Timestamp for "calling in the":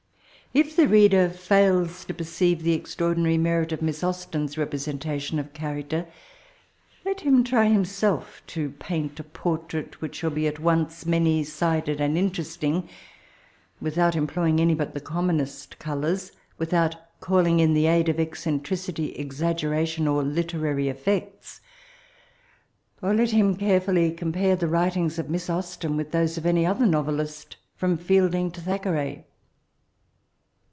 17.21-17.87